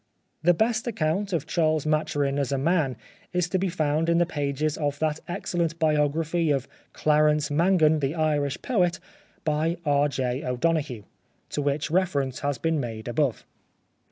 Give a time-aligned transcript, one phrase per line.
[0.41, 2.95] The best account of Charles Maturin as a man
[3.33, 8.15] is to be found in the pages of that excellent biography of" Clarence Mangan, the
[8.15, 8.99] Irish Poet,"
[9.45, 10.07] by R.
[10.09, 10.43] J.
[10.43, 11.03] O'Donoghue,
[11.49, 13.45] to which reference has been made above.